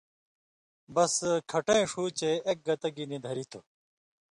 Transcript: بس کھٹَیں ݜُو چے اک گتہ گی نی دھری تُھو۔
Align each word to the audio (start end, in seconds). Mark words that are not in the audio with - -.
بس 0.95 1.13
کھٹَیں 1.51 1.83
ݜُو 1.91 2.03
چے 2.19 2.31
اک 2.49 2.57
گتہ 2.67 2.89
گی 2.95 3.05
نی 3.09 3.17
دھری 3.25 3.45
تُھو۔ 3.51 3.59